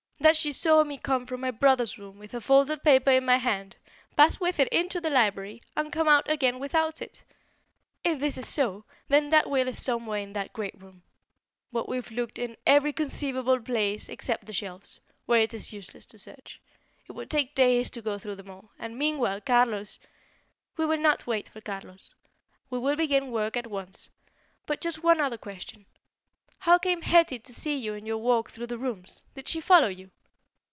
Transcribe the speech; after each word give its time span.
That 0.23 0.37
she 0.37 0.51
saw 0.51 0.83
me 0.83 0.99
come 0.99 1.25
from 1.25 1.41
my 1.41 1.49
brother's 1.49 1.97
room 1.97 2.19
with 2.19 2.35
a 2.35 2.41
folded 2.41 2.83
paper 2.83 3.09
in 3.09 3.25
my 3.25 3.37
hand, 3.37 3.77
pass 4.15 4.39
with 4.39 4.59
it 4.59 4.67
into 4.67 5.01
the 5.01 5.09
library, 5.09 5.63
and 5.75 5.91
come 5.91 6.07
out 6.07 6.29
again 6.29 6.59
without 6.59 7.01
it. 7.01 7.23
If 8.03 8.19
this 8.19 8.37
is 8.37 8.47
so, 8.47 8.85
then 9.07 9.31
that 9.31 9.49
will 9.49 9.67
is 9.67 9.81
somewhere 9.83 10.19
in 10.19 10.33
that 10.33 10.53
great 10.53 10.79
room. 10.79 11.01
But 11.71 11.89
we've 11.89 12.11
looked 12.11 12.37
in 12.37 12.55
every 12.67 12.93
conceivable 12.93 13.59
place 13.59 14.09
except 14.09 14.45
the 14.45 14.53
shelves, 14.53 14.99
where 15.25 15.41
it 15.41 15.55
is 15.55 15.73
useless 15.73 16.05
to 16.05 16.19
search. 16.19 16.61
It 17.09 17.13
would 17.13 17.31
take 17.31 17.55
days 17.55 17.89
to 17.89 18.03
go 18.03 18.19
through 18.19 18.35
them 18.35 18.51
all, 18.51 18.69
and 18.77 18.99
meanwhile 18.99 19.41
Carlos" 19.41 19.97
"We 20.77 20.85
will 20.85 20.99
not 20.99 21.25
wait 21.25 21.49
for 21.49 21.61
Carlos. 21.61 22.13
We 22.69 22.77
will 22.77 22.95
begin 22.95 23.31
work 23.31 23.57
at 23.57 23.65
once. 23.65 24.11
But 24.67 24.81
just 24.81 25.01
one 25.01 25.19
other 25.19 25.39
question. 25.39 25.87
How 26.65 26.77
came 26.77 27.01
Hetty 27.01 27.39
to 27.39 27.53
see 27.55 27.75
you 27.75 27.95
in 27.95 28.05
your 28.05 28.19
walk 28.19 28.51
through 28.51 28.67
the 28.67 28.77
rooms? 28.77 29.23
Did 29.33 29.47
she 29.47 29.59
follow 29.61 29.87
you?" 29.87 30.11